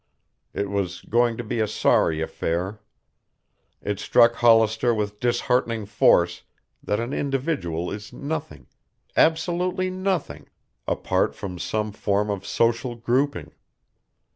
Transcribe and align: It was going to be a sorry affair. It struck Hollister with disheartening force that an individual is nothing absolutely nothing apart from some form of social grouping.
It 0.51 0.67
was 0.71 1.01
going 1.01 1.37
to 1.37 1.43
be 1.43 1.59
a 1.59 1.67
sorry 1.67 2.21
affair. 2.21 2.81
It 3.83 3.99
struck 3.99 4.33
Hollister 4.33 4.95
with 4.95 5.19
disheartening 5.19 5.85
force 5.85 6.41
that 6.81 6.99
an 6.99 7.13
individual 7.13 7.91
is 7.91 8.11
nothing 8.11 8.65
absolutely 9.15 9.91
nothing 9.91 10.47
apart 10.87 11.35
from 11.35 11.59
some 11.59 11.91
form 11.91 12.31
of 12.31 12.47
social 12.47 12.95
grouping. 12.95 13.51